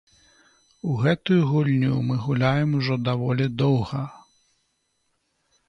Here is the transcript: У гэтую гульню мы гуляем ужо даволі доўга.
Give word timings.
У 0.93 0.95
гэтую 1.03 1.37
гульню 1.51 1.93
мы 2.09 2.15
гуляем 2.25 2.69
ужо 2.79 2.95
даволі 3.11 3.45
доўга. 3.61 4.03